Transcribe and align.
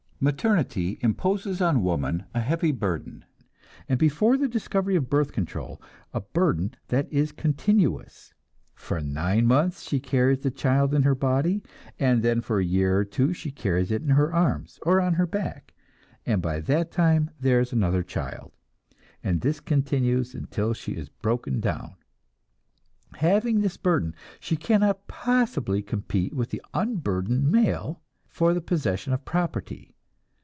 Maternity 0.23 0.99
imposes 1.01 1.61
on 1.61 1.81
woman 1.81 2.25
a 2.35 2.41
heavy 2.41 2.71
burden, 2.71 3.25
and 3.89 3.97
before 3.97 4.37
the 4.37 4.47
discovery 4.47 4.95
of 4.95 5.09
birth 5.09 5.31
control, 5.31 5.81
a 6.13 6.21
burden 6.21 6.75
that 6.89 7.11
is 7.11 7.31
continuous. 7.31 8.31
For 8.75 9.01
nine 9.01 9.47
months 9.47 9.81
she 9.81 9.99
carries 9.99 10.41
the 10.41 10.51
child 10.51 10.93
in 10.93 11.01
her 11.01 11.15
body, 11.15 11.63
and 11.97 12.21
then 12.21 12.39
for 12.41 12.59
a 12.59 12.63
year 12.63 12.99
or 12.99 13.03
two 13.03 13.33
she 13.33 13.49
carries 13.49 13.89
it 13.89 14.03
in 14.03 14.09
her 14.09 14.31
arms, 14.31 14.77
or 14.83 15.01
on 15.01 15.15
her 15.15 15.25
back; 15.25 15.73
and 16.23 16.39
by 16.39 16.59
that 16.59 16.91
time 16.91 17.31
there 17.39 17.59
is 17.59 17.73
another 17.73 18.03
child, 18.03 18.51
and 19.23 19.41
this 19.41 19.59
continues 19.59 20.35
until 20.35 20.75
she 20.75 20.91
is 20.91 21.09
broken 21.09 21.59
down. 21.59 21.95
Having 23.15 23.61
this 23.61 23.75
burden, 23.77 24.13
she 24.39 24.55
cannot 24.55 25.07
possibly 25.07 25.81
compete 25.81 26.31
with 26.31 26.51
the 26.51 26.61
unburdened 26.75 27.51
male 27.51 28.03
for 28.27 28.53
the 28.53 28.61
possession 28.61 29.13
of 29.13 29.25
property. 29.25 29.87